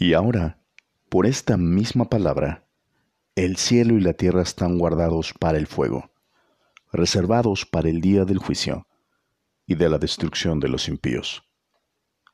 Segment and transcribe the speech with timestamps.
[0.00, 0.62] Y ahora,
[1.08, 2.64] por esta misma palabra,
[3.34, 6.12] el cielo y la tierra están guardados para el fuego,
[6.92, 8.86] reservados para el día del juicio
[9.66, 11.42] y de la destrucción de los impíos.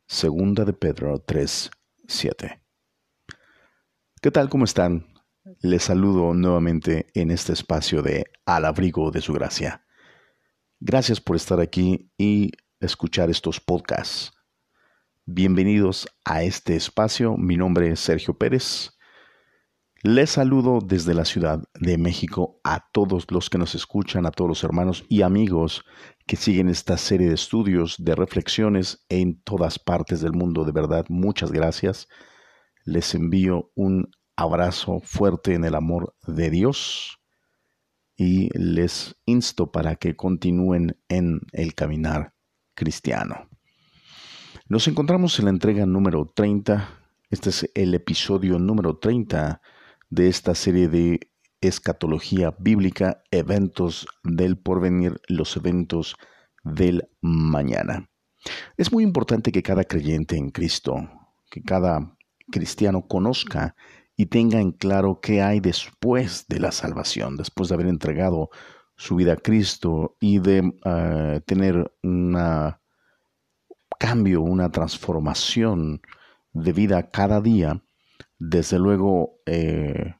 [0.06, 1.71] Segunda de Pedro 3,
[2.06, 2.62] 7.
[4.21, 4.51] ¿Qué tal?
[4.51, 5.06] ¿Cómo están?
[5.62, 9.87] Les saludo nuevamente en este espacio de Al abrigo de su gracia.
[10.81, 14.33] Gracias por estar aquí y escuchar estos podcasts.
[15.27, 17.38] Bienvenidos a este espacio.
[17.38, 18.91] Mi nombre es Sergio Pérez.
[20.02, 24.51] Les saludo desde la Ciudad de México a todos los que nos escuchan, a todos
[24.51, 25.82] los hermanos y amigos
[26.27, 30.66] que siguen esta serie de estudios, de reflexiones en todas partes del mundo.
[30.66, 32.06] De verdad, muchas gracias.
[32.84, 37.18] Les envío un abrazo fuerte en el amor de Dios
[38.15, 42.34] y les insto para que continúen en el caminar
[42.74, 43.48] cristiano.
[44.66, 46.88] Nos encontramos en la entrega número 30.
[47.28, 49.60] Este es el episodio número 30
[50.09, 51.20] de esta serie de
[51.60, 56.16] escatología bíblica, eventos del porvenir, los eventos
[56.62, 58.09] del mañana.
[58.79, 61.10] Es muy importante que cada creyente en Cristo,
[61.51, 62.16] que cada
[62.51, 63.76] cristiano conozca
[64.17, 68.48] y tenga en claro qué hay después de la salvación, después de haber entregado
[68.97, 72.35] su vida a Cristo y de eh, tener un
[73.98, 76.00] cambio, una transformación
[76.53, 77.83] de vida cada día,
[78.39, 80.14] desde luego eh,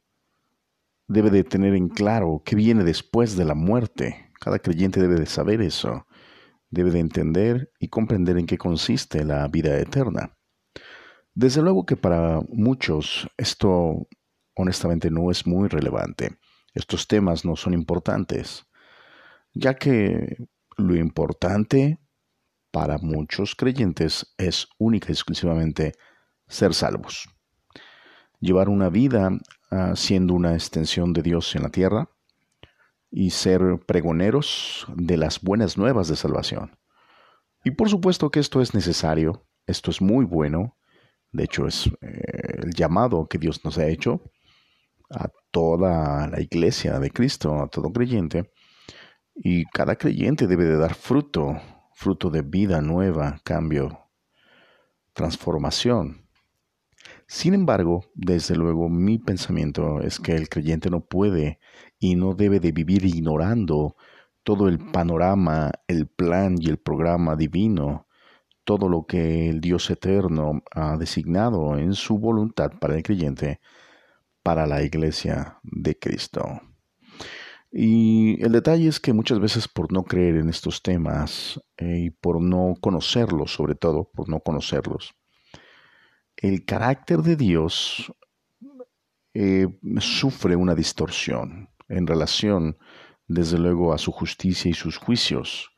[1.07, 4.31] debe de tener en claro qué viene después de la muerte.
[4.39, 6.05] Cada creyente debe de saber eso,
[6.69, 10.37] debe de entender y comprender en qué consiste la vida eterna.
[11.33, 14.07] Desde luego que para muchos esto
[14.55, 16.37] honestamente no es muy relevante.
[16.73, 18.65] Estos temas no son importantes,
[19.53, 20.37] ya que
[20.77, 21.99] lo importante
[22.75, 25.93] para muchos creyentes es única y exclusivamente
[26.45, 27.29] ser salvos.
[28.41, 29.29] Llevar una vida
[29.71, 32.09] ah, siendo una extensión de Dios en la tierra
[33.09, 36.77] y ser pregoneros de las buenas nuevas de salvación.
[37.63, 40.75] Y por supuesto que esto es necesario, esto es muy bueno,
[41.31, 44.21] de hecho, es eh, el llamado que Dios nos ha hecho
[45.09, 48.51] a toda la iglesia de Cristo, a todo creyente.
[49.33, 51.57] Y cada creyente debe de dar fruto,
[51.95, 54.11] fruto de vida nueva, cambio,
[55.13, 56.27] transformación.
[57.25, 61.59] Sin embargo, desde luego, mi pensamiento es que el creyente no puede
[61.97, 63.95] y no debe de vivir ignorando
[64.43, 68.05] todo el panorama, el plan y el programa divino
[68.65, 73.61] todo lo que el Dios eterno ha designado en su voluntad para el creyente,
[74.43, 76.61] para la iglesia de Cristo.
[77.77, 82.09] Y el detalle es que muchas veces por no creer en estos temas eh, y
[82.09, 85.13] por no conocerlos, sobre todo por no conocerlos,
[86.37, 88.13] el carácter de Dios
[89.33, 89.67] eh,
[89.99, 92.77] sufre una distorsión en relación,
[93.27, 95.71] desde luego, a su justicia y sus juicios,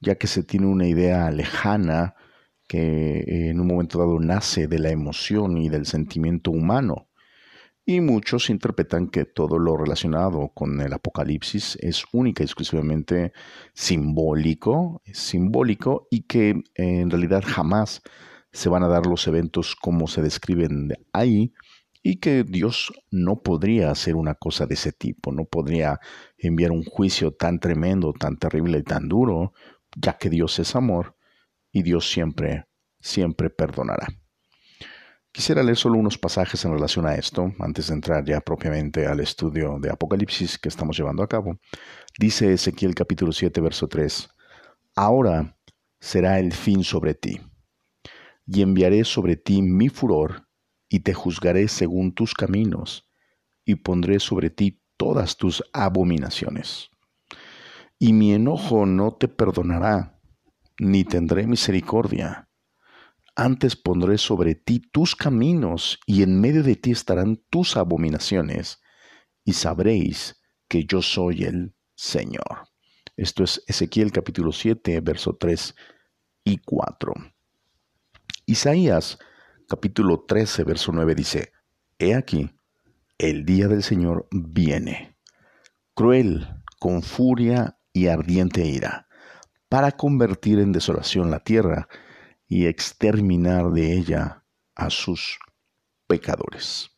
[0.00, 2.14] ya que se tiene una idea lejana
[2.66, 7.07] que eh, en un momento dado nace de la emoción y del sentimiento humano.
[7.90, 13.32] Y muchos interpretan que todo lo relacionado con el Apocalipsis es única y exclusivamente
[13.72, 18.02] simbólico, simbólico y que eh, en realidad jamás
[18.52, 21.54] se van a dar los eventos como se describen ahí
[22.02, 25.98] y que Dios no podría hacer una cosa de ese tipo, no podría
[26.36, 29.54] enviar un juicio tan tremendo, tan terrible y tan duro,
[29.96, 31.16] ya que Dios es amor
[31.72, 32.66] y Dios siempre,
[33.00, 34.08] siempre perdonará.
[35.38, 39.20] Quisiera leer solo unos pasajes en relación a esto, antes de entrar ya propiamente al
[39.20, 41.60] estudio de Apocalipsis que estamos llevando a cabo.
[42.18, 44.30] Dice Ezequiel capítulo 7, verso 3,
[44.96, 45.56] Ahora
[46.00, 47.40] será el fin sobre ti,
[48.48, 50.48] y enviaré sobre ti mi furor,
[50.88, 53.08] y te juzgaré según tus caminos,
[53.64, 56.90] y pondré sobre ti todas tus abominaciones.
[57.96, 60.18] Y mi enojo no te perdonará,
[60.80, 62.47] ni tendré misericordia.
[63.40, 68.80] Antes pondré sobre ti tus caminos, y en medio de ti estarán tus abominaciones,
[69.44, 72.66] y sabréis que yo soy el Señor.
[73.16, 75.72] Esto es Ezequiel capítulo 7, verso 3
[76.42, 77.14] y 4.
[78.46, 79.20] Isaías
[79.68, 81.52] capítulo 13, verso 9 dice,
[81.96, 82.50] He aquí,
[83.18, 85.16] el día del Señor viene,
[85.94, 86.48] cruel,
[86.80, 89.06] con furia y ardiente ira
[89.68, 91.88] para convertir en desolación la tierra
[92.48, 95.38] y exterminar de ella a sus
[96.06, 96.90] pecadores.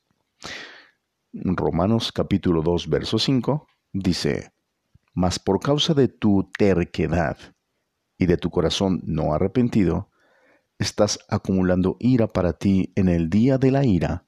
[1.32, 4.52] Romanos capítulo 2, verso 5 dice,
[5.12, 7.36] Mas por causa de tu terquedad
[8.16, 10.10] y de tu corazón no arrepentido,
[10.78, 14.26] estás acumulando ira para ti en el día de la ira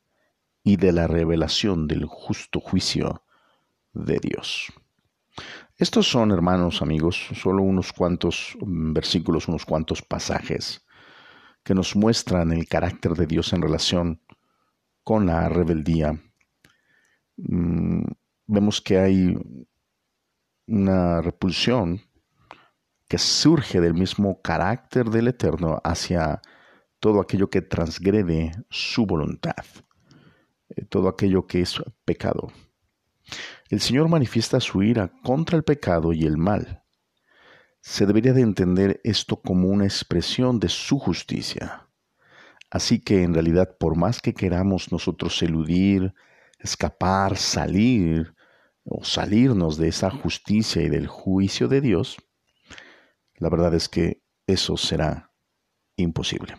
[0.65, 3.25] y de la revelación del justo juicio
[3.93, 4.73] de Dios.
[5.77, 10.85] Estos son, hermanos, amigos, solo unos cuantos mm, versículos, unos cuantos pasajes
[11.62, 14.23] que nos muestran el carácter de Dios en relación
[15.03, 16.20] con la rebeldía.
[17.37, 18.03] Mm,
[18.47, 19.37] vemos que hay
[20.67, 22.00] una repulsión
[23.09, 26.41] que surge del mismo carácter del Eterno hacia
[26.99, 29.65] todo aquello que transgrede su voluntad,
[30.70, 32.53] eh, todo aquello que es pecado.
[33.69, 36.81] El Señor manifiesta su ira contra el pecado y el mal.
[37.82, 41.88] Se debería de entender esto como una expresión de su justicia.
[42.70, 46.14] Así que en realidad, por más que queramos nosotros eludir,
[46.61, 48.34] escapar, salir
[48.84, 52.19] o salirnos de esa justicia y del juicio de Dios,
[53.34, 55.32] la verdad es que eso será
[55.96, 56.55] imposible.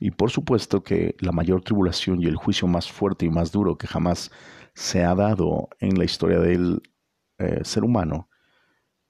[0.00, 3.78] Y por supuesto que la mayor tribulación y el juicio más fuerte y más duro
[3.78, 4.32] que jamás
[4.74, 6.82] se ha dado en la historia del
[7.38, 8.27] eh, ser humano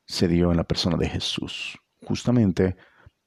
[0.09, 2.77] se dio en la persona de Jesús, justamente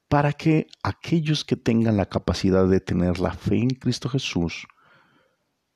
[0.09, 4.67] para que aquellos que tengan la capacidad de tener la fe en Cristo Jesús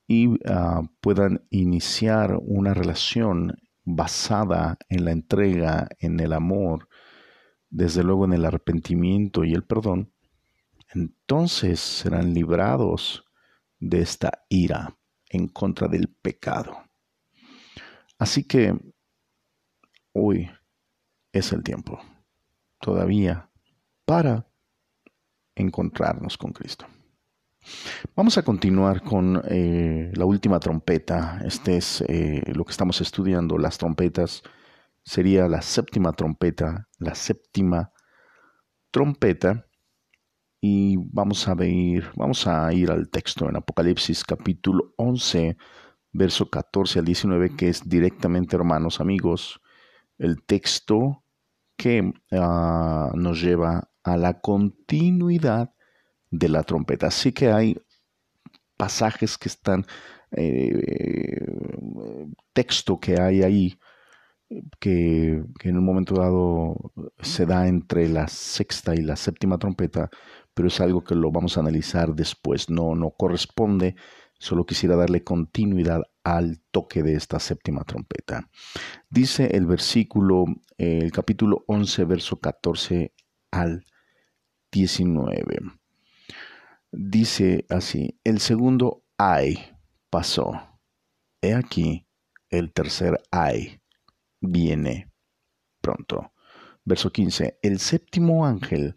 [0.08, 3.56] y ah, puedan iniciar una relación
[3.86, 6.90] basada en la entrega, en el amor,
[7.70, 10.12] desde luego en el arrepentimiento y el perdón,
[10.94, 13.24] entonces serán librados
[13.80, 14.98] de esta ira
[15.30, 16.78] en contra del pecado.
[18.18, 18.78] Así que
[20.14, 20.50] hoy
[21.36, 22.00] es el tiempo
[22.80, 23.50] todavía
[24.06, 24.48] para
[25.56, 26.86] encontrarnos con Cristo.
[28.16, 31.42] Vamos a continuar con eh, la última trompeta.
[31.44, 33.58] Este es eh, lo que estamos estudiando.
[33.58, 34.44] Las trompetas
[35.04, 37.92] sería la séptima trompeta, la séptima
[38.92, 39.68] trompeta
[40.62, 45.58] y vamos a ver, vamos a ir al texto en Apocalipsis capítulo 11,
[46.14, 49.60] verso 14 al 19, que es directamente, hermanos, amigos,
[50.18, 51.25] el texto
[51.76, 55.74] que ah, nos lleva a la continuidad
[56.32, 57.08] de la trompeta.
[57.08, 57.78] Así que hay
[58.78, 59.86] pasajes que están,
[60.32, 61.46] eh,
[62.54, 63.80] texto que hay ahí,
[64.80, 70.10] que, en un momento dado se da entre la sexta y la séptima trompeta,
[70.54, 73.96] pero es algo que lo vamos a analizar después, no, no corresponde,
[74.40, 78.50] solo quisiera darle continuidad al toque de esta séptima trompeta.
[79.10, 80.46] Dice el versículo,
[80.78, 83.14] el capítulo 11, verso 14
[83.52, 83.86] al
[84.72, 85.60] 19.
[86.92, 89.60] Dice así, el segundo ay
[90.10, 90.80] pasó.
[91.42, 92.08] He aquí,
[92.50, 93.80] el tercer ay
[94.42, 95.12] viene
[95.80, 96.34] pronto.
[96.84, 98.96] Verso 15, el séptimo ángel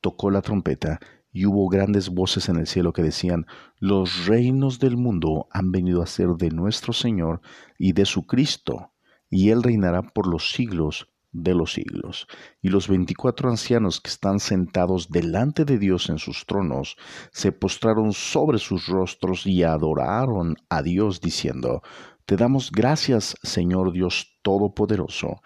[0.00, 0.98] tocó la trompeta
[1.32, 3.46] y hubo grandes voces en el cielo que decían,
[3.78, 7.40] los reinos del mundo han venido a ser de nuestro Señor
[7.78, 8.92] y de su Cristo,
[9.30, 12.26] y Él reinará por los siglos de los siglos.
[12.60, 16.96] Y los veinticuatro ancianos que están sentados delante de Dios en sus tronos
[17.32, 21.82] se postraron sobre sus rostros y adoraron a Dios diciendo,
[22.26, 25.40] Te damos gracias, Señor Dios Todopoderoso,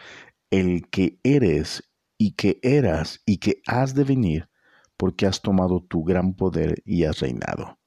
[0.51, 1.85] el que eres
[2.19, 4.49] y que eras y que has de venir,
[4.97, 7.79] porque has tomado tu gran poder y has reinado.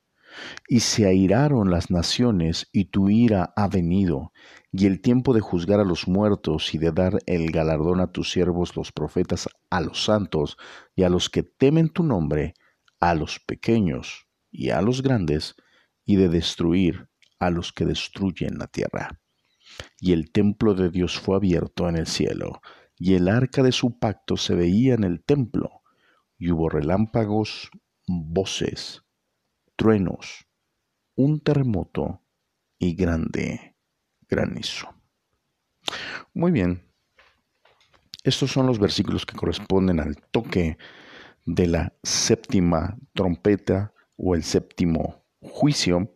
[0.67, 4.31] Y se airaron las naciones, y tu ira ha venido,
[4.71, 8.31] y el tiempo de juzgar a los muertos y de dar el galardón a tus
[8.31, 10.57] siervos los profetas, a los santos
[10.95, 12.53] y a los que temen tu nombre,
[12.99, 15.55] a los pequeños y a los grandes,
[16.05, 19.19] y de destruir a los que destruyen la tierra.
[19.99, 22.61] Y el templo de Dios fue abierto en el cielo,
[22.97, 25.78] y el arca de su pacto se veía en el templo,
[26.39, 27.69] y hubo relámpagos,
[28.07, 29.03] voces,
[29.75, 30.47] truenos,
[31.15, 32.23] un terremoto
[32.79, 33.75] y grande
[34.27, 34.87] granizo.
[36.33, 36.89] Muy bien,
[38.23, 40.77] estos son los versículos que corresponden al toque
[41.45, 46.13] de la séptima trompeta o el séptimo juicio,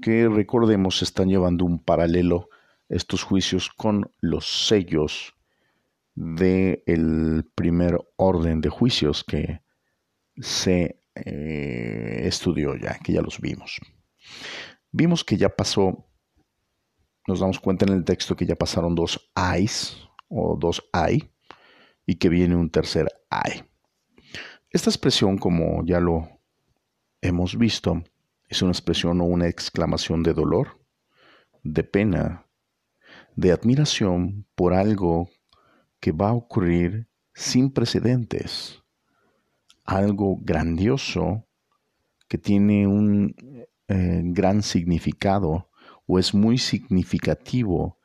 [0.00, 2.48] que recordemos están llevando un paralelo
[2.88, 5.34] estos juicios con los sellos
[6.14, 9.62] del primer orden de juicios que
[10.36, 13.80] se eh, estudió ya, que ya los vimos.
[14.90, 16.06] Vimos que ya pasó,
[17.26, 19.96] nos damos cuenta en el texto que ya pasaron dos ayes
[20.28, 21.30] o dos ay
[22.06, 23.64] y que viene un tercer ay.
[24.70, 26.28] Esta expresión, como ya lo
[27.20, 28.02] hemos visto,
[28.48, 30.80] es una expresión o una exclamación de dolor,
[31.62, 32.46] de pena,
[33.36, 35.28] de admiración por algo
[36.04, 38.82] que va a ocurrir sin precedentes,
[39.84, 41.46] algo grandioso
[42.28, 43.34] que tiene un
[43.88, 45.70] eh, gran significado
[46.04, 48.00] o es muy significativo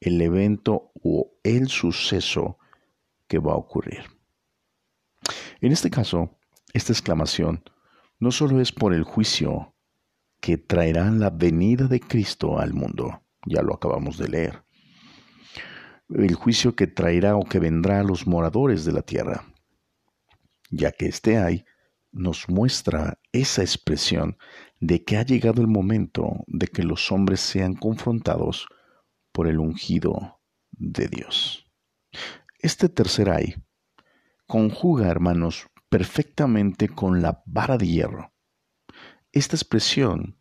[0.00, 2.58] el evento o el suceso
[3.28, 4.02] que va a ocurrir.
[5.60, 6.36] En este caso,
[6.72, 7.62] esta exclamación
[8.18, 9.76] no solo es por el juicio
[10.40, 14.63] que traerá la venida de Cristo al mundo, ya lo acabamos de leer,
[16.14, 19.44] el juicio que traerá o que vendrá a los moradores de la tierra,
[20.70, 21.64] ya que este hay,
[22.12, 24.38] nos muestra esa expresión
[24.80, 28.68] de que ha llegado el momento de que los hombres sean confrontados
[29.32, 30.40] por el ungido
[30.70, 31.66] de Dios.
[32.60, 33.56] Este tercer ay
[34.46, 38.32] conjuga, hermanos, perfectamente con la vara de hierro.
[39.32, 40.38] Esta expresión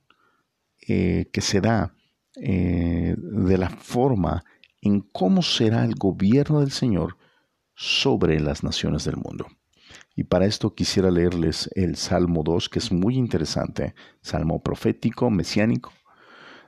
[0.88, 1.96] eh, que se da
[2.36, 4.44] eh, de la forma
[4.84, 7.18] en cómo será el gobierno del Señor
[7.74, 9.48] sobre las naciones del mundo.
[10.14, 15.94] Y para esto quisiera leerles el Salmo 2, que es muy interesante, Salmo profético, mesiánico,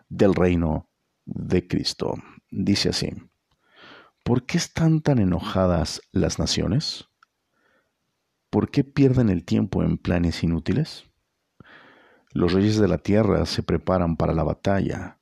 [0.07, 0.89] del reino
[1.25, 2.15] de Cristo.
[2.49, 3.09] Dice así,
[4.23, 7.09] ¿por qué están tan enojadas las naciones?
[8.49, 11.03] ¿Por qué pierden el tiempo en planes inútiles?
[12.31, 15.19] Los reyes de la tierra se preparan para la batalla,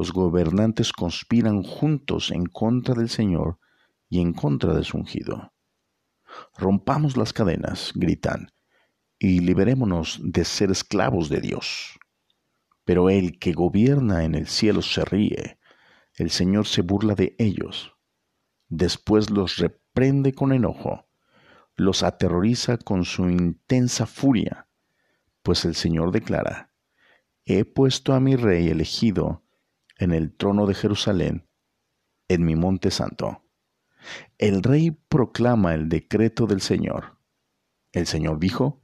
[0.00, 3.58] los gobernantes conspiran juntos en contra del Señor
[4.08, 5.52] y en contra de su ungido.
[6.56, 8.50] Rompamos las cadenas, gritan,
[9.18, 11.98] y liberémonos de ser esclavos de Dios.
[12.86, 15.58] Pero el que gobierna en el cielo se ríe,
[16.14, 17.94] el Señor se burla de ellos.
[18.70, 21.10] Después los reprende con enojo,
[21.76, 24.66] los aterroriza con su intensa furia,
[25.42, 26.72] pues el Señor declara,
[27.44, 29.44] He puesto a mi rey elegido
[30.00, 31.46] en el trono de Jerusalén,
[32.26, 33.44] en mi monte santo.
[34.38, 37.18] El rey proclama el decreto del Señor.
[37.92, 38.80] El Señor dijo,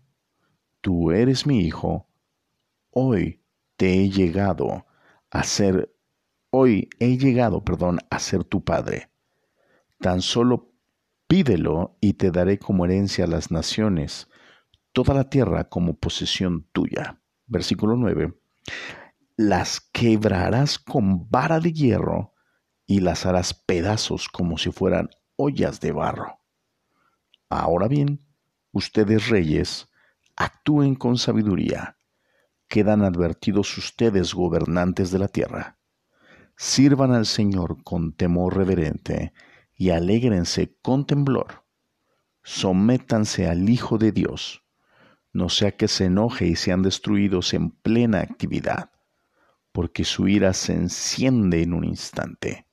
[0.82, 2.06] Tú eres mi hijo,
[2.90, 3.42] hoy
[3.76, 4.86] te he llegado
[5.30, 5.92] a ser,
[6.50, 9.10] hoy he llegado, perdón, a ser tu padre.
[9.98, 10.70] Tan solo
[11.26, 14.28] pídelo y te daré como herencia a las naciones,
[14.92, 17.20] toda la tierra como posesión tuya.
[17.46, 18.34] Versículo 9.
[19.38, 22.32] Las quebrarás con vara de hierro
[22.86, 26.40] y las harás pedazos como si fueran ollas de barro.
[27.50, 28.26] Ahora bien,
[28.72, 29.90] ustedes reyes,
[30.36, 31.98] actúen con sabiduría.
[32.66, 35.78] Quedan advertidos ustedes, gobernantes de la tierra.
[36.56, 39.34] Sirvan al Señor con temor reverente
[39.74, 41.66] y alégrense con temblor.
[42.42, 44.64] Sométanse al Hijo de Dios,
[45.34, 48.92] no sea que se enoje y sean destruidos en plena actividad,
[49.76, 52.66] porque su ira se enciende en un instante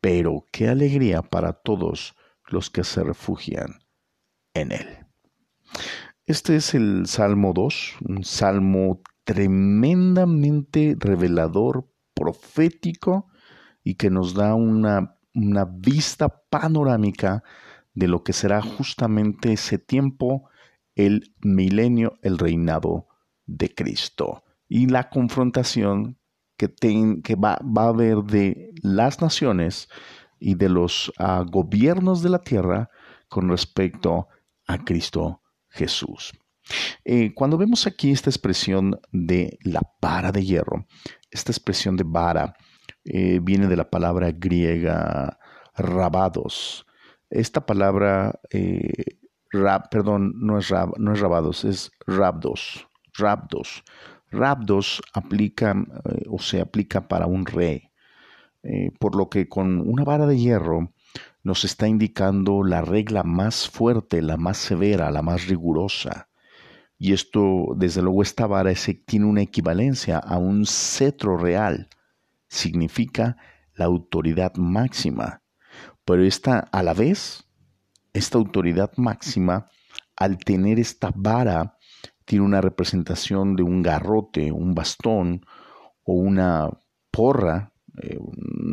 [0.00, 2.14] pero qué alegría para todos
[2.48, 3.80] los que se refugian
[4.52, 5.06] en Él.
[6.26, 13.28] Este es el Salmo 2, un salmo tremendamente revelador, profético
[13.82, 17.42] y que nos da una, una vista panorámica
[17.94, 20.50] de lo que será justamente ese tiempo,
[20.94, 23.06] el milenio, el reinado
[23.46, 24.43] de Cristo
[24.74, 26.18] y la confrontación
[26.56, 26.68] que,
[27.22, 29.88] que va, a haber de las naciones
[30.40, 32.90] y de los ah, gobiernos de la tierra
[33.28, 34.26] con respecto
[34.66, 36.32] a Cristo Jesús.
[37.04, 40.88] Eh, cuando vemos aquí esta expresión de la vara de hierro,
[41.30, 42.56] esta expresión de vara
[43.04, 45.38] eh, viene de la palabra griega
[45.76, 46.84] rabados.
[47.30, 49.18] Esta palabra, eh,
[49.88, 53.84] perdón, no es, no es rabados, es rabdos, rabdos.
[54.34, 55.74] Rabdos aplica
[56.04, 57.90] eh, o se aplica para un rey,
[58.62, 60.92] eh, por lo que con una vara de hierro
[61.42, 66.28] nos está indicando la regla más fuerte, la más severa, la más rigurosa.
[66.98, 68.72] Y esto, desde luego, esta vara
[69.04, 71.88] tiene una equivalencia a un cetro real.
[72.48, 73.36] Significa
[73.74, 75.42] la autoridad máxima.
[76.04, 77.44] Pero esta, a la vez,
[78.12, 79.68] esta autoridad máxima,
[80.16, 81.73] al tener esta vara,
[82.24, 85.44] tiene una representación de un garrote, un bastón
[86.04, 86.70] o una
[87.10, 88.18] porra, eh,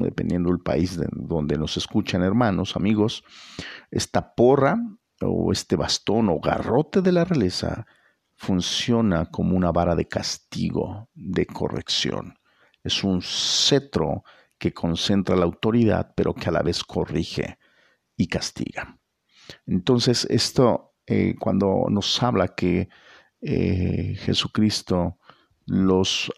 [0.02, 3.24] dependiendo del país donde nos escuchan hermanos, amigos,
[3.92, 4.78] esta porra
[5.22, 7.86] o este bastón o garrote de la realeza
[8.34, 12.34] funciona como una vara de castigo, de corrección.
[12.84, 14.24] Es un cetro
[14.58, 17.60] que concentra la autoridad, pero que a la vez corrige
[18.16, 18.98] y castiga.
[19.66, 22.90] Entonces, esto, eh, cuando nos habla que
[23.42, 25.18] eh, Jesucristo
[25.66, 26.32] los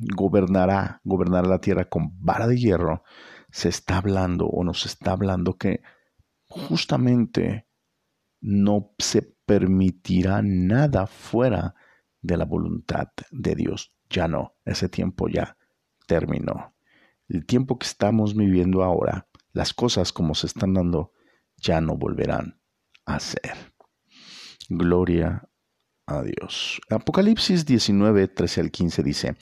[0.00, 3.02] gobernará, gobernará la tierra con vara de hierro,
[3.50, 5.82] se está hablando o nos está hablando que
[6.46, 7.66] justamente
[8.40, 11.74] no se permitirá nada fuera
[12.22, 13.92] de la voluntad de Dios.
[14.08, 15.56] Ya no, ese tiempo ya
[16.06, 16.74] terminó.
[17.28, 21.12] El tiempo que estamos viviendo ahora, las cosas como se están dando,
[21.56, 22.60] ya no volverán
[23.04, 23.72] a ser.
[24.68, 25.48] Gloria
[26.22, 26.80] Dios.
[26.90, 29.36] Apocalipsis 19, 13 al 15 dice,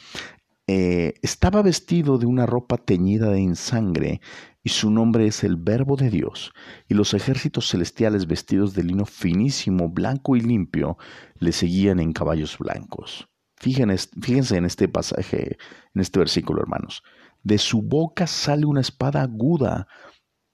[0.66, 4.20] eh, estaba vestido de una ropa teñida en sangre,
[4.62, 6.52] y su nombre es el Verbo de Dios,
[6.88, 10.98] y los ejércitos celestiales vestidos de lino finísimo, blanco y limpio,
[11.38, 13.30] le seguían en caballos blancos.
[13.56, 15.56] Fíjense, en este pasaje,
[15.94, 17.02] en este versículo, hermanos.
[17.42, 19.88] De su boca sale una espada aguda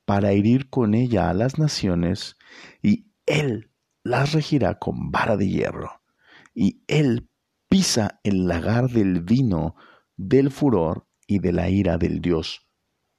[0.04, 2.36] para herir con ella a las naciones,
[2.82, 3.72] y él
[4.04, 6.02] las regirá con vara de hierro,
[6.54, 7.28] y él
[7.68, 9.74] pisa el lagar del vino
[10.16, 12.66] del furor y de la ira del Dios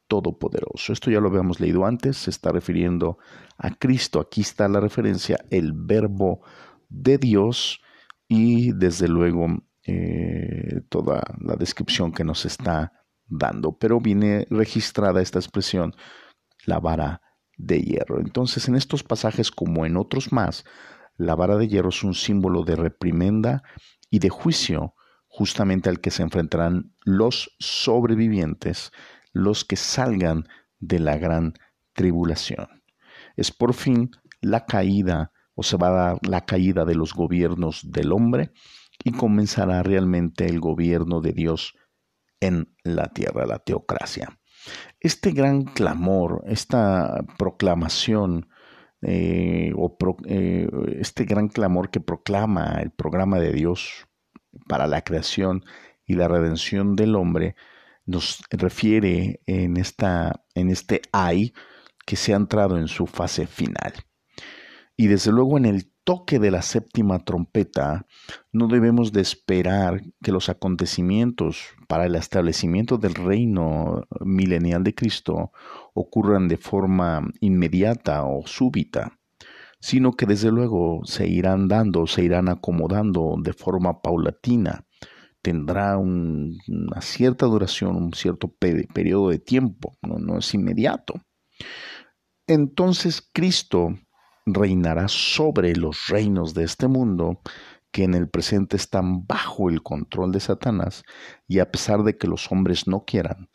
[0.07, 0.93] Todopoderoso.
[0.93, 3.17] Esto ya lo habíamos leído antes, se está refiriendo
[3.57, 4.19] a Cristo.
[4.19, 6.41] Aquí está la referencia, el verbo
[6.89, 7.81] de Dios
[8.27, 9.47] y desde luego
[9.83, 12.93] eh, toda la descripción que nos está
[13.25, 13.77] dando.
[13.77, 15.95] Pero viene registrada esta expresión,
[16.65, 17.21] la vara
[17.57, 18.19] de hierro.
[18.19, 20.65] Entonces, en estos pasajes como en otros más,
[21.17, 23.63] la vara de hierro es un símbolo de reprimenda
[24.09, 24.93] y de juicio
[25.27, 28.91] justamente al que se enfrentarán los sobrevivientes,
[29.33, 30.47] los que salgan
[30.79, 31.53] de la gran
[31.93, 32.83] tribulación.
[33.35, 37.91] Es por fin la caída o se va a dar la caída de los gobiernos
[37.91, 38.51] del hombre
[39.03, 41.75] y comenzará realmente el gobierno de Dios
[42.39, 44.39] en la tierra, la teocracia.
[44.99, 48.49] Este gran clamor, esta proclamación,
[49.07, 49.95] eh, o
[50.25, 50.67] eh,
[50.99, 54.07] este gran clamor que proclama el programa de Dios
[54.67, 55.63] para la creación
[56.07, 57.55] y la redención del hombre,
[58.07, 61.53] nos refiere en, esta, en este ay
[62.07, 63.93] que se ha entrado en su fase final.
[64.97, 68.05] Y desde luego en el toque de la séptima trompeta,
[68.53, 75.51] no debemos de esperar que los acontecimientos para el establecimiento del reino milenial de Cristo
[75.93, 79.19] ocurran de forma inmediata o súbita
[79.85, 84.83] sino que desde luego se irán dando, se irán acomodando de forma paulatina.
[85.43, 91.21] Tendrá una cierta duración, un cierto periodo de tiempo, no es inmediato.
[92.47, 93.95] Entonces Cristo
[94.45, 97.41] reinará sobre los reinos de este mundo
[97.91, 101.03] que en el presente están bajo el control de Satanás
[101.47, 103.49] y a pesar de que los hombres no quieran,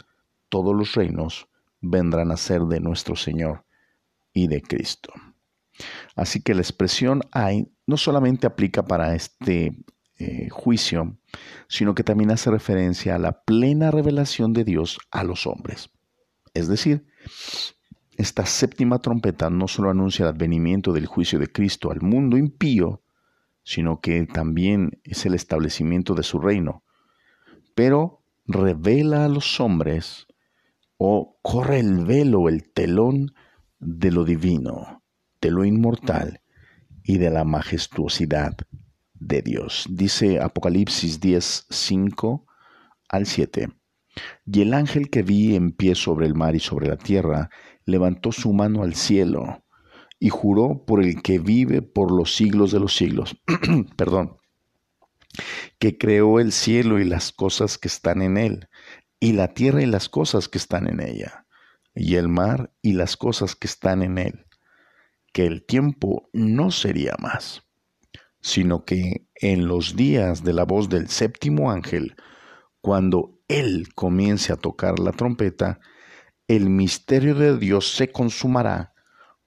[0.48, 1.48] todos los reinos
[1.81, 3.64] vendrán a ser de nuestro Señor
[4.33, 5.12] y de Cristo.
[6.14, 9.72] Así que la expresión hay no solamente aplica para este
[10.18, 11.18] eh, juicio,
[11.68, 15.90] sino que también hace referencia a la plena revelación de Dios a los hombres.
[16.53, 17.07] Es decir,
[18.20, 23.02] esta séptima trompeta no solo anuncia el advenimiento del juicio de Cristo al mundo impío,
[23.62, 26.85] sino que también es el establecimiento de su reino,
[27.74, 30.26] pero revela a los hombres
[30.96, 33.35] o corre el velo, el telón
[33.78, 35.00] de lo divino
[35.40, 36.42] de lo inmortal
[37.02, 38.56] y de la majestuosidad
[39.14, 39.87] de Dios.
[39.90, 42.46] Dice Apocalipsis 10, 5
[43.09, 43.68] al 7.
[44.46, 47.50] Y el ángel que vi en pie sobre el mar y sobre la tierra
[47.90, 49.62] levantó su mano al cielo
[50.18, 53.37] y juró por el que vive por los siglos de los siglos.
[53.96, 54.37] Perdón.
[55.79, 58.68] Que creó el cielo y las cosas que están en él,
[59.20, 61.46] y la tierra y las cosas que están en ella,
[61.94, 64.46] y el mar y las cosas que están en él
[65.33, 67.62] que el tiempo no sería más,
[68.40, 72.16] sino que en los días de la voz del séptimo ángel,
[72.81, 75.81] cuando él comience a tocar la trompeta,
[76.50, 78.92] el misterio de Dios se consumará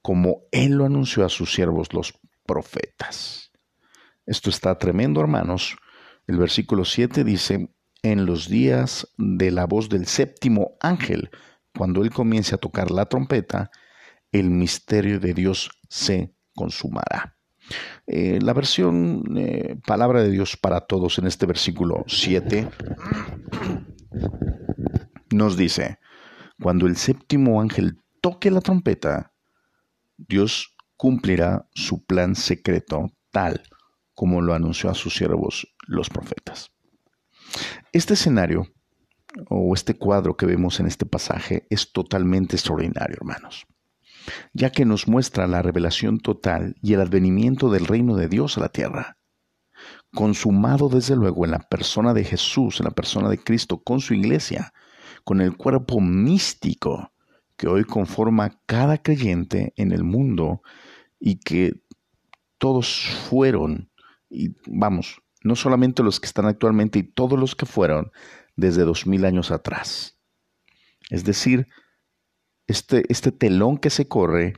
[0.02, 3.52] como él lo anunció a sus siervos los profetas.
[4.26, 5.76] Esto está tremendo, hermanos.
[6.28, 11.30] El versículo 7 dice, en los días de la voz del séptimo ángel,
[11.78, 13.70] cuando él comience a tocar la trompeta,
[14.32, 17.36] el misterio de Dios se consumará.
[18.08, 22.70] Eh, la versión eh, Palabra de Dios para Todos en este versículo 7
[25.32, 26.00] nos dice,
[26.60, 29.34] cuando el séptimo ángel toque la trompeta,
[30.18, 33.64] Dios cumplirá su plan secreto tal
[34.14, 36.72] como lo anunció a sus siervos los profetas.
[37.92, 38.68] Este escenario
[39.50, 43.66] o este cuadro que vemos en este pasaje es totalmente extraordinario, hermanos
[44.54, 48.62] ya que nos muestra la revelación total y el advenimiento del reino de Dios a
[48.62, 49.18] la tierra,
[50.14, 54.14] consumado desde luego en la persona de Jesús, en la persona de Cristo, con su
[54.14, 54.74] iglesia,
[55.24, 57.14] con el cuerpo místico
[57.58, 60.62] que hoy conforma cada creyente en el mundo
[61.20, 61.82] y que
[62.58, 63.90] todos fueron,
[64.30, 68.12] y vamos, no solamente los que están actualmente, y todos los que fueron
[68.56, 70.18] desde dos mil años atrás.
[71.10, 71.68] Es decir,
[72.68, 74.54] este, este telón que se corre,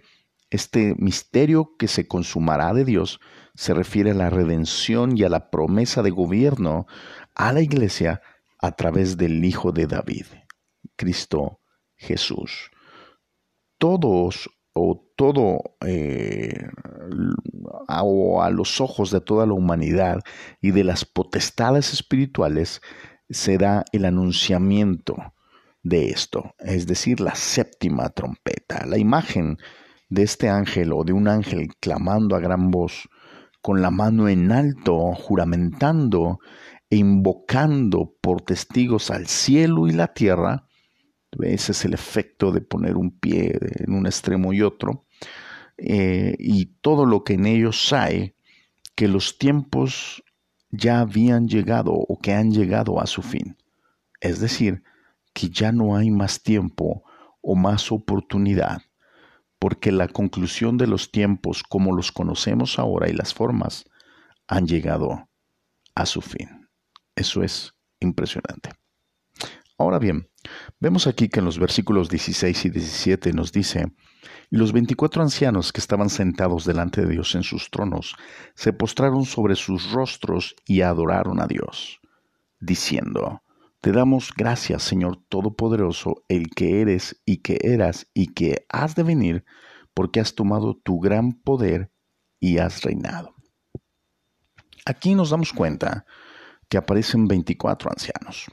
[0.49, 3.19] este misterio que se consumará de Dios,
[3.55, 6.87] se refiere a la redención y a la promesa de gobierno
[7.35, 8.21] a la iglesia
[8.59, 10.25] a través del Hijo de David,
[10.95, 11.59] Cristo
[11.95, 12.71] Jesús.
[13.77, 16.67] Todos o todo eh,
[17.87, 20.19] o a los ojos de toda la humanidad
[20.61, 22.81] y de las potestades espirituales
[23.29, 25.15] se da el anunciamiento
[25.81, 28.85] de esto, es decir, la séptima trompeta.
[28.85, 29.57] La imagen
[30.09, 33.07] de este ángel o de un ángel clamando a gran voz,
[33.61, 36.39] con la mano en alto, juramentando
[36.89, 40.64] e invocando por testigos al cielo y la tierra,
[41.41, 45.05] ese es el efecto de poner un pie en un extremo y otro,
[45.77, 48.35] eh, y todo lo que en ellos hay,
[48.95, 50.23] que los tiempos
[50.71, 53.57] ya habían llegado o que han llegado a su fin.
[54.21, 54.83] Es decir,
[55.33, 57.03] que ya no hay más tiempo
[57.41, 58.81] o más oportunidad,
[59.59, 63.85] porque la conclusión de los tiempos como los conocemos ahora y las formas
[64.47, 65.29] han llegado
[65.93, 66.69] a su fin.
[67.15, 68.71] Eso es impresionante.
[69.77, 70.29] Ahora bien,
[70.79, 73.93] vemos aquí que en los versículos 16 y 17 nos dice,
[74.49, 78.15] y los veinticuatro ancianos que estaban sentados delante de Dios en sus tronos
[78.55, 81.99] se postraron sobre sus rostros y adoraron a Dios,
[82.59, 83.41] diciendo,
[83.81, 89.03] te damos gracias, Señor Todopoderoso, el que eres y que eras y que has de
[89.03, 89.45] venir,
[89.93, 91.91] porque has tomado tu gran poder
[92.39, 93.35] y has reinado.
[94.85, 96.05] Aquí nos damos cuenta
[96.69, 98.47] que aparecen 24 ancianos.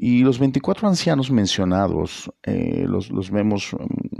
[0.00, 4.16] Y los 24 ancianos mencionados eh, los, vemos mm,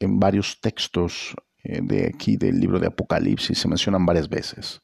[0.00, 4.80] en varios textos eh, de aquí del libro de Apocalipsis, se mencionan varias veces.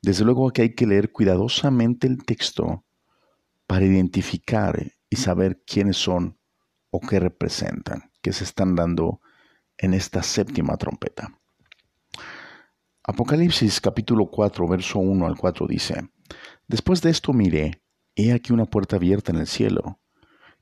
[0.00, 2.86] Desde luego que hay que leer cuidadosamente el texto
[3.66, 6.38] para identificar y saber quiénes son
[6.88, 9.20] o qué representan, qué se están dando
[9.76, 11.38] en esta séptima trompeta.
[13.02, 16.08] Apocalipsis capítulo 4, verso 1 al 4 dice,
[16.66, 17.83] Después de esto miré,
[18.16, 20.00] he aquí una puerta abierta en el cielo,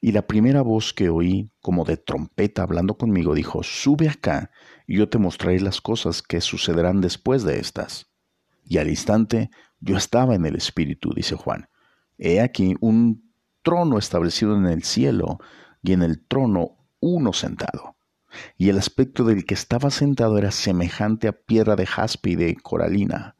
[0.00, 4.50] y la primera voz que oí, como de trompeta hablando conmigo, dijo, Sube acá,
[4.86, 8.10] y yo te mostraré las cosas que sucederán después de estas.
[8.64, 11.68] Y al instante yo estaba en el Espíritu, dice Juan.
[12.18, 15.38] He aquí un trono establecido en el cielo,
[15.82, 17.96] y en el trono uno sentado.
[18.56, 22.56] Y el aspecto del que estaba sentado era semejante a piedra de jaspe y de
[22.56, 23.36] coralina.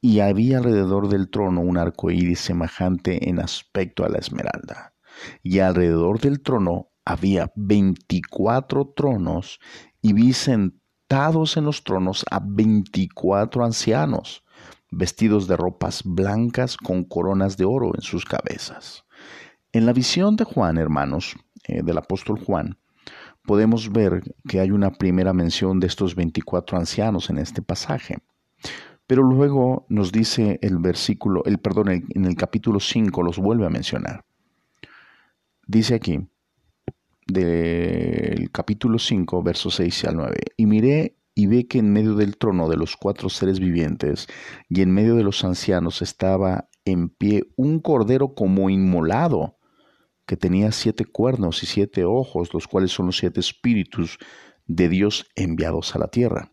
[0.00, 4.94] Y había alrededor del trono un arco iris semejante en aspecto a la esmeralda.
[5.42, 9.58] Y alrededor del trono había veinticuatro tronos,
[10.02, 14.44] y vi sentados en los tronos a veinticuatro ancianos,
[14.90, 19.04] vestidos de ropas blancas con coronas de oro en sus cabezas.
[19.72, 21.34] En la visión de Juan, hermanos,
[21.66, 22.78] eh, del apóstol Juan,
[23.44, 28.18] podemos ver que hay una primera mención de estos 24 ancianos en este pasaje.
[29.08, 33.70] Pero luego nos dice el versículo, el perdón, en el capítulo 5 los vuelve a
[33.70, 34.26] mencionar.
[35.66, 36.28] Dice aquí,
[37.26, 42.36] del capítulo 5, versos 6 al 9, y miré y ve que en medio del
[42.36, 44.26] trono de los cuatro seres vivientes
[44.68, 49.56] y en medio de los ancianos estaba en pie un cordero como inmolado,
[50.26, 54.18] que tenía siete cuernos y siete ojos, los cuales son los siete espíritus
[54.66, 56.52] de Dios enviados a la tierra.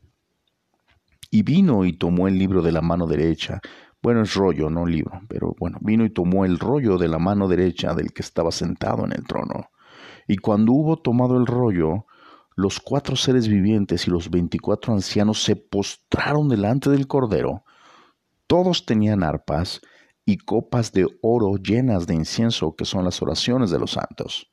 [1.32, 3.60] Y vino y tomó el libro de la mano derecha,
[4.02, 7.48] bueno, es rollo, no libro, pero bueno, vino y tomó el rollo de la mano
[7.48, 9.70] derecha del que estaba sentado en el trono.
[10.28, 12.06] Y cuando hubo tomado el rollo,
[12.56, 17.64] los cuatro seres vivientes y los veinticuatro ancianos se postraron delante del Cordero.
[18.48, 19.82] Todos tenían arpas
[20.24, 24.52] y copas de oro llenas de incienso, que son las oraciones de los santos.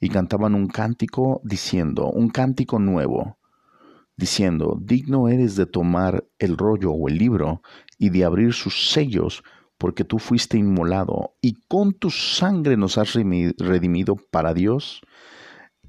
[0.00, 3.38] Y cantaban un cántico diciendo, un cántico nuevo,
[4.20, 7.62] diciendo, digno eres de tomar el rollo o el libro
[7.98, 9.42] y de abrir sus sellos,
[9.78, 15.00] porque tú fuiste inmolado y con tu sangre nos has redimido para Dios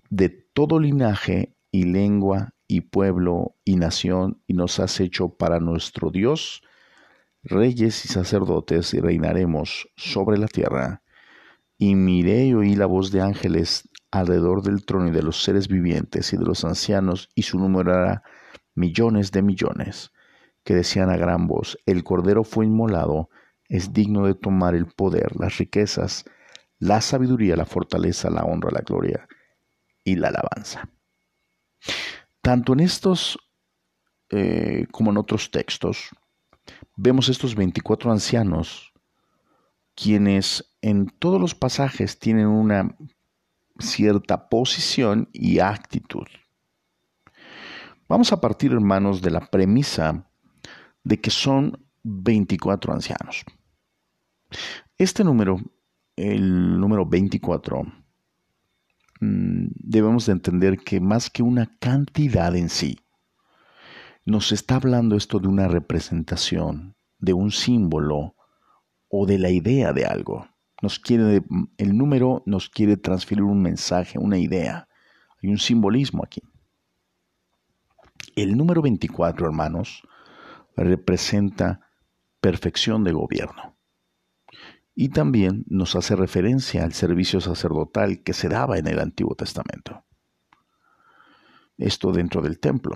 [0.09, 6.09] de todo linaje y lengua y pueblo y nación, y nos has hecho para nuestro
[6.09, 6.61] Dios
[7.43, 11.01] reyes y sacerdotes, y reinaremos sobre la tierra.
[11.77, 15.67] Y miré y oí la voz de ángeles alrededor del trono y de los seres
[15.67, 18.23] vivientes y de los ancianos, y su número era
[18.75, 20.11] millones de millones,
[20.63, 23.29] que decían a gran voz, el Cordero fue inmolado,
[23.67, 26.25] es digno de tomar el poder, las riquezas,
[26.77, 29.27] la sabiduría, la fortaleza, la honra, la gloria
[30.03, 30.89] y la alabanza.
[32.41, 33.37] Tanto en estos
[34.33, 36.09] eh, como en otros textos,
[36.95, 38.93] vemos estos 24 ancianos,
[39.93, 42.95] quienes en todos los pasajes tienen una
[43.81, 46.27] cierta posición y actitud.
[48.07, 50.29] Vamos a partir, hermanos, de la premisa
[51.03, 53.45] de que son 24 ancianos.
[54.97, 55.59] Este número,
[56.15, 57.83] el número 24,
[59.21, 62.99] mm, debemos de entender que más que una cantidad en sí,
[64.25, 68.35] nos está hablando esto de una representación, de un símbolo
[69.09, 70.50] o de la idea de algo.
[70.81, 71.43] Nos quiere,
[71.77, 74.87] el número nos quiere transferir un mensaje, una idea.
[75.41, 76.41] Hay un simbolismo aquí.
[78.35, 80.01] El número 24, hermanos,
[80.75, 81.81] representa
[82.39, 83.77] perfección de gobierno.
[84.95, 90.03] Y también nos hace referencia al servicio sacerdotal que se daba en el Antiguo Testamento.
[91.77, 92.95] Esto dentro del templo.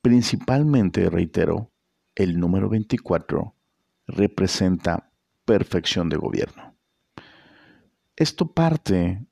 [0.00, 1.72] Principalmente, reitero,
[2.14, 3.54] el número 24
[4.06, 5.05] representa
[5.46, 6.74] perfección de gobierno.
[8.14, 9.26] Esto parte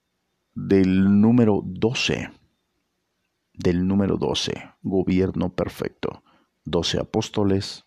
[0.54, 2.30] del número 12,
[3.52, 6.22] del número 12, gobierno perfecto.
[6.64, 7.84] 12 apóstoles,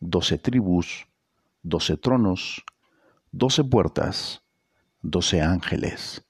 [0.00, 1.06] 12 tribus,
[1.62, 2.64] 12 tronos,
[3.30, 4.42] 12 puertas,
[5.02, 6.26] 12 ángeles,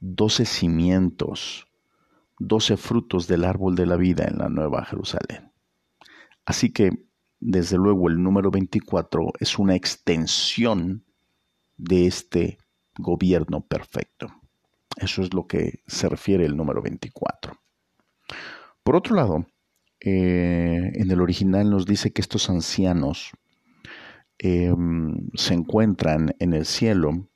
[0.00, 1.66] 12 cimientos,
[2.38, 5.52] doce frutos del árbol de la vida en la Nueva Jerusalén.
[6.44, 7.06] Así que,
[7.46, 11.04] desde luego, el número 24 es una extensión
[11.76, 12.56] de este
[12.96, 14.28] gobierno perfecto.
[14.96, 17.52] Eso es lo que se refiere el número 24.
[18.82, 19.46] Por otro lado,
[20.00, 23.32] eh, en el original nos dice que estos ancianos
[24.38, 27.28] em, se encuentran en el cielo,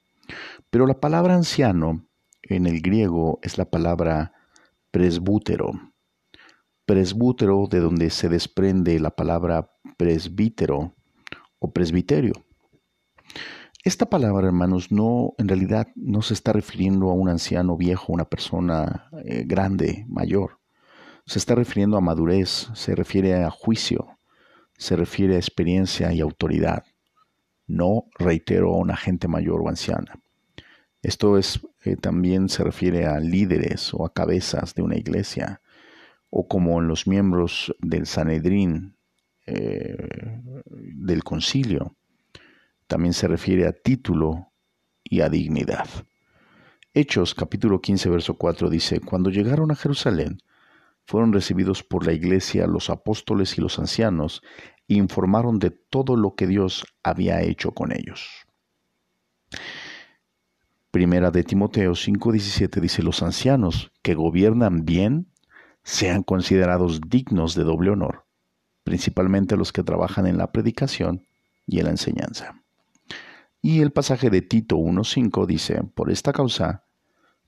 [0.71, 2.09] pero la palabra anciano
[2.43, 4.33] en el griego es la palabra
[4.91, 5.73] presbútero.
[6.87, 10.95] Presbútero de donde se desprende la palabra presbítero
[11.59, 12.33] o presbiterio.
[13.85, 18.25] Esta palabra, hermanos, no en realidad no se está refiriendo a un anciano viejo, una
[18.25, 20.59] persona eh, grande, mayor.
[21.27, 24.19] Se está refiriendo a madurez, se refiere a juicio,
[24.77, 26.85] se refiere a experiencia y autoridad.
[27.67, 30.21] No, reitero, a una gente mayor o anciana.
[31.03, 35.61] Esto es, eh, también se refiere a líderes o a cabezas de una iglesia,
[36.31, 38.98] o como en los miembros del Sanedrín,
[39.49, 41.97] eh, del concilio.
[42.87, 44.53] También se refiere a título
[45.03, 45.89] y a dignidad.
[46.95, 50.43] Hechos capítulo 15, verso 4 dice, Cuando llegaron a Jerusalén,
[51.07, 54.43] fueron recibidos por la iglesia los apóstoles y los ancianos,
[54.89, 58.29] e informaron de todo lo que Dios había hecho con ellos.
[60.91, 65.33] Primera de Timoteo 5:17 dice, los ancianos que gobiernan bien
[65.85, 68.28] sean considerados dignos de doble honor,
[68.89, 71.27] principalmente los que trabajan en la predicación
[71.67, 72.63] y en la enseñanza.
[73.61, 76.85] Y el pasaje de Tito 1:5 dice, por esta causa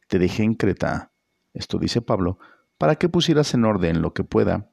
[0.06, 1.12] te dejé en Creta,
[1.54, 2.38] esto dice Pablo,
[2.76, 4.70] para que pusieras en orden lo que pueda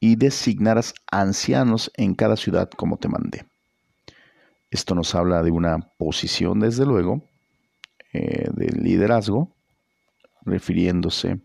[0.00, 3.44] y designaras ancianos en cada ciudad como te mandé.
[4.70, 7.22] Esto nos habla de una posición, desde luego,
[8.14, 9.54] eh, del liderazgo,
[10.46, 11.40] refiriéndose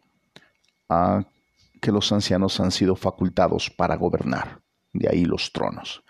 [0.87, 1.25] a
[1.85, 4.59] que los ancianos han sido facultados para gobernar,
[4.91, 6.03] de ahí los tronos.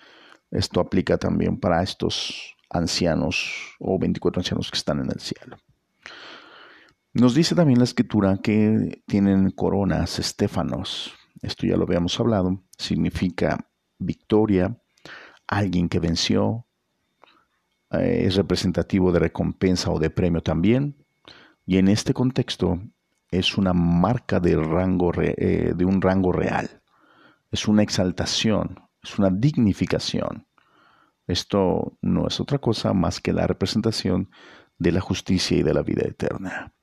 [0.49, 5.57] Esto aplica también para estos ancianos o 24 ancianos que están en el cielo.
[7.11, 11.13] Nos dice también la escritura que tienen coronas, estéfanos.
[11.41, 12.63] Esto ya lo habíamos hablado.
[12.77, 14.81] Significa victoria,
[15.45, 16.67] alguien que venció,
[17.91, 21.05] eh, es representativo de recompensa o de premio también.
[21.65, 22.79] Y en este contexto
[23.29, 26.81] es una marca de, rango, eh, de un rango real.
[27.51, 30.47] Es una exaltación, es una dignificación.
[31.27, 34.29] Esto no es otra cosa más que la representación
[34.77, 36.73] de la justicia y de la vida eterna.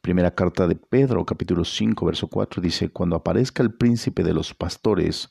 [0.00, 4.54] Primera carta de Pedro, capítulo 5, verso 4 dice, Cuando aparezca el príncipe de los
[4.54, 5.28] pastores,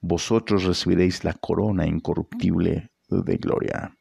[0.00, 3.96] vosotros recibiréis la corona incorruptible de gloria.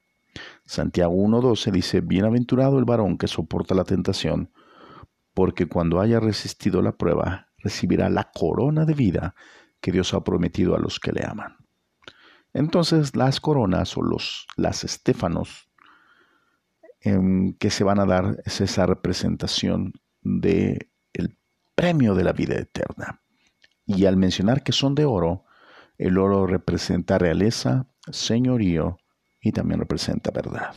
[0.65, 4.51] Santiago 1.12 dice, Bienaventurado el varón que soporta la tentación,
[5.33, 9.35] porque cuando haya resistido la prueba, recibirá la corona de vida
[9.79, 11.57] que Dios ha prometido a los que le aman.
[12.53, 15.69] Entonces las coronas o los, las estéfanos
[16.99, 21.37] em, que se van a dar es esa representación del el
[21.75, 23.21] premio de la vida eterna.
[23.85, 25.45] Y al mencionar que son de oro,
[25.97, 28.97] el oro representa realeza, señorío,
[29.41, 30.75] y también representa verdad.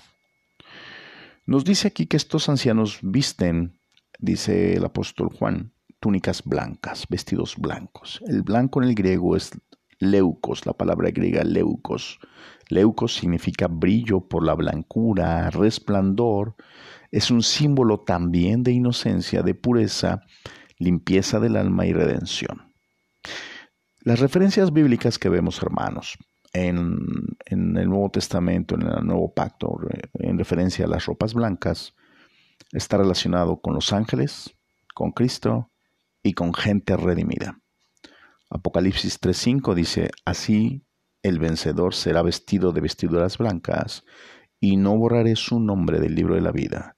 [1.46, 3.78] Nos dice aquí que estos ancianos visten,
[4.24, 8.20] dice el apóstol Juan, túnicas blancas, vestidos blancos.
[8.26, 9.52] El blanco en el griego es
[9.98, 12.18] leucos, la palabra griega leucos.
[12.68, 16.56] Leucos significa brillo por la blancura, resplandor.
[17.10, 20.22] Es un símbolo también de inocencia, de pureza,
[20.78, 22.72] limpieza del alma y redención.
[24.00, 26.18] Las referencias bíblicas que vemos, hermanos,
[26.52, 26.98] en,
[27.46, 29.78] en, el Nuevo Testamento, en el Nuevo Pacto,
[30.14, 31.94] en referencia a las ropas blancas,
[32.74, 34.54] está relacionado con los ángeles,
[34.94, 35.70] con Cristo
[36.22, 37.60] y con gente redimida.
[38.50, 40.84] Apocalipsis 3:5 dice, así
[41.22, 44.04] el vencedor será vestido de vestiduras blancas,
[44.60, 46.96] y no borraré su nombre del libro de la vida,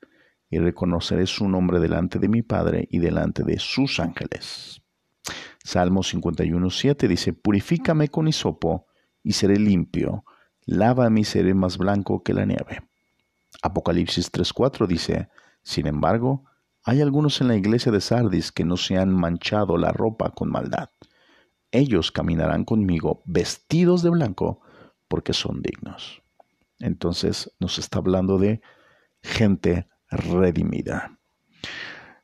[0.51, 4.83] y reconoceré su nombre delante de mi Padre y delante de sus ángeles.
[5.63, 8.87] Salmo 51:7 dice, purifícame con hisopo,
[9.23, 10.25] y seré limpio,
[10.65, 12.83] lávame y seré más blanco que la nieve.
[13.63, 15.29] Apocalipsis 3:4 dice,
[15.67, 16.45] sin embargo,
[16.85, 20.49] hay algunos en la iglesia de Sardis que no se han manchado la ropa con
[20.49, 20.91] maldad.
[21.73, 24.61] Ellos caminarán conmigo vestidos de blanco
[25.09, 26.23] porque son dignos.
[26.79, 28.61] Entonces nos está hablando de
[29.25, 31.19] gente redimida.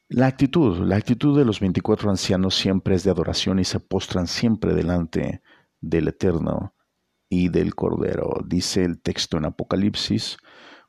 [0.07, 4.29] La actitud, la actitud de los 24 ancianos siempre es de adoración y se postran
[4.29, 5.43] siempre delante
[5.81, 6.77] del Eterno
[7.29, 8.37] y del Cordero.
[8.47, 10.37] Dice el texto en Apocalipsis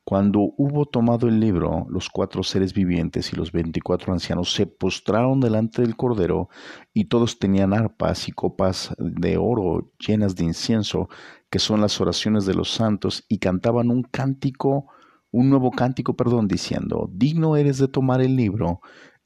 [0.06, 5.40] cuando hubo tomado el libro, los cuatro seres vivientes y los veinticuatro ancianos se postraron
[5.40, 6.50] delante del Cordero,
[6.94, 11.08] y todos tenían arpas y copas de oro llenas de incienso,
[11.50, 14.88] que son las oraciones de los santos, y cantaban un cántico,
[15.32, 18.82] un nuevo cántico, perdón, diciendo, digno eres de tomar el libro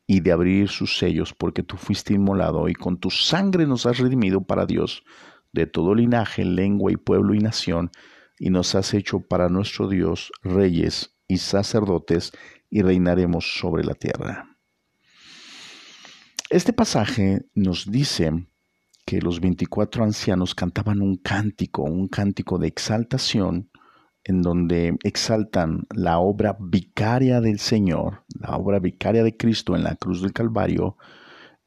[0.06, 3.98] y de abrir sus sellos, porque tú fuiste inmolado, y con tu sangre nos has
[3.98, 5.04] redimido para Dios,
[5.54, 7.90] de todo linaje, lengua y pueblo y nación,
[8.39, 12.32] y nos has hecho para nuestro Dios reyes y sacerdotes
[12.69, 14.58] y reinaremos sobre la tierra.
[16.50, 18.47] Este pasaje nos dice
[19.06, 23.69] que los 24 ancianos cantaban un cántico, un cántico de exaltación,
[24.23, 29.95] en donde exaltan la obra vicaria del Señor, la obra vicaria de Cristo en la
[29.95, 30.97] cruz del Calvario,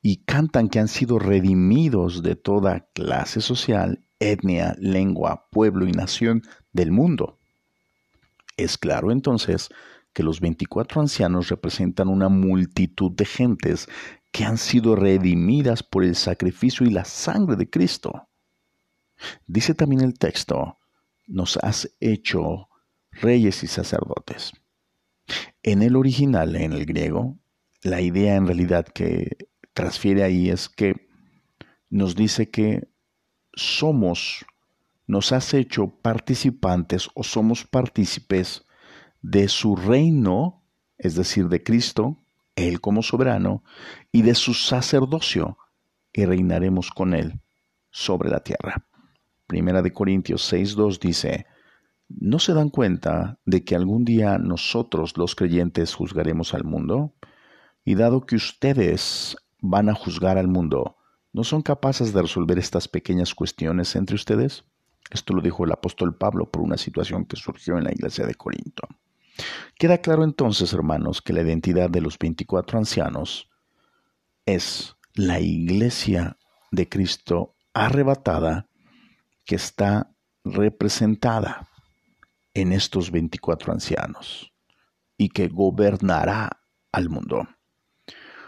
[0.02, 6.42] y cantan que han sido redimidos de toda clase social, etnia, lengua, pueblo y nación
[6.72, 7.38] del mundo.
[8.56, 9.68] Es claro entonces
[10.12, 13.88] que los 24 ancianos representan una multitud de gentes
[14.32, 18.28] que han sido redimidas por el sacrificio y la sangre de Cristo.
[19.46, 20.78] Dice también el texto,
[21.26, 22.68] nos has hecho
[23.12, 24.52] reyes y sacerdotes.
[25.62, 27.38] En el original, en el griego,
[27.82, 31.08] la idea en realidad que transfiere ahí es que
[31.88, 32.88] nos dice que
[33.52, 34.44] somos
[35.10, 38.64] nos has hecho participantes o somos partícipes
[39.20, 40.62] de su reino,
[40.98, 42.18] es decir, de Cristo,
[42.54, 43.64] Él como soberano,
[44.12, 45.58] y de su sacerdocio,
[46.12, 47.40] y reinaremos con Él
[47.90, 48.86] sobre la tierra.
[49.48, 51.46] Primera de Corintios 6.2 dice,
[52.08, 57.14] ¿no se dan cuenta de que algún día nosotros los creyentes juzgaremos al mundo?
[57.84, 60.98] Y dado que ustedes van a juzgar al mundo,
[61.32, 64.69] ¿no son capaces de resolver estas pequeñas cuestiones entre ustedes?
[65.10, 68.34] Esto lo dijo el apóstol Pablo por una situación que surgió en la iglesia de
[68.34, 68.88] Corinto.
[69.76, 73.50] Queda claro entonces, hermanos, que la identidad de los 24 ancianos
[74.46, 76.36] es la iglesia
[76.70, 78.68] de Cristo arrebatada
[79.44, 80.12] que está
[80.44, 81.68] representada
[82.54, 84.52] en estos 24 ancianos
[85.16, 87.48] y que gobernará al mundo.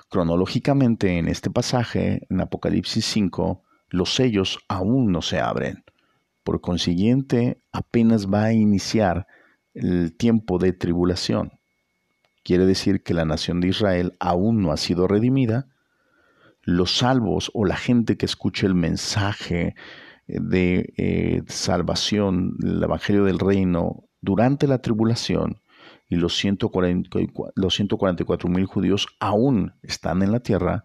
[0.08, 5.84] Cronológicamente en este pasaje, en Apocalipsis 5, los sellos aún no se abren.
[6.42, 9.26] Por consiguiente, apenas va a iniciar
[9.74, 11.52] el tiempo de tribulación.
[12.42, 15.68] Quiere decir que la nación de Israel aún no ha sido redimida.
[16.62, 19.74] Los salvos o la gente que escuche el mensaje
[20.26, 25.62] de eh, salvación, el Evangelio del Reino, durante la tribulación,
[26.12, 30.84] y los 144 mil judíos aún están en la tierra,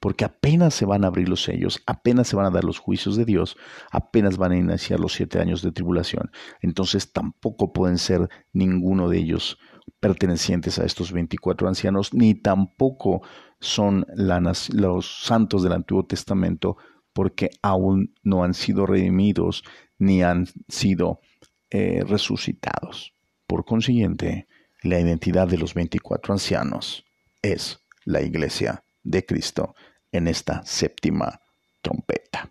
[0.00, 3.16] porque apenas se van a abrir los sellos, apenas se van a dar los juicios
[3.16, 3.56] de Dios,
[3.90, 6.30] apenas van a iniciar los siete años de tribulación.
[6.60, 9.58] Entonces tampoco pueden ser ninguno de ellos
[10.00, 13.22] pertenecientes a estos 24 ancianos, ni tampoco
[13.60, 14.06] son
[14.72, 16.76] los santos del Antiguo Testamento,
[17.12, 19.64] porque aún no han sido redimidos
[19.98, 21.20] ni han sido
[21.70, 23.14] eh, resucitados.
[23.46, 24.46] Por consiguiente,
[24.82, 27.04] la identidad de los 24 ancianos
[27.40, 29.74] es la iglesia de Cristo
[30.12, 31.40] en esta séptima
[31.80, 32.50] trompeta.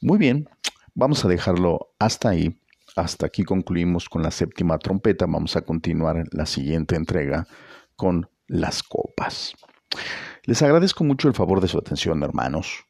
[0.00, 0.48] Muy bien,
[0.94, 2.60] vamos a dejarlo hasta ahí.
[2.94, 5.26] Hasta aquí concluimos con la séptima trompeta.
[5.26, 7.46] Vamos a continuar la siguiente entrega
[7.94, 9.54] con las copas.
[10.44, 12.84] Les agradezco mucho el favor de su atención, hermanos.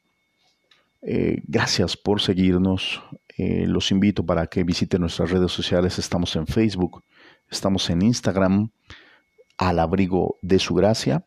[1.03, 3.03] Eh, gracias por seguirnos.
[3.37, 5.99] Eh, los invito para que visiten nuestras redes sociales.
[5.99, 7.03] Estamos en Facebook,
[7.51, 8.71] estamos en Instagram,
[9.59, 11.26] al abrigo de su gracia.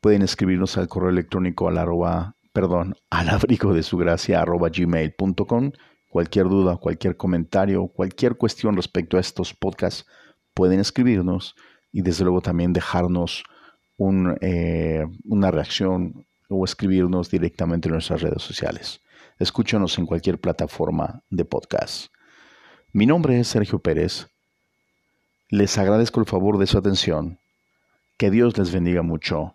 [0.00, 5.72] Pueden escribirnos al correo electrónico al arroba, perdón, al abrigo de su gracia arroba gmail.com.
[6.10, 10.06] Cualquier duda, cualquier comentario, cualquier cuestión respecto a estos podcasts,
[10.54, 11.54] pueden escribirnos
[11.92, 13.44] y desde luego también dejarnos
[14.40, 19.00] eh, una reacción o escribirnos directamente en nuestras redes sociales.
[19.38, 22.10] Escúchanos en cualquier plataforma de podcast.
[22.92, 24.28] Mi nombre es Sergio Pérez.
[25.50, 27.38] Les agradezco el favor de su atención.
[28.16, 29.54] Que Dios les bendiga mucho.